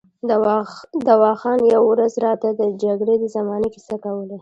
[1.19, 4.37] دوا خان یوه ورځ راته د جګړې د زمانې کیسه کوله.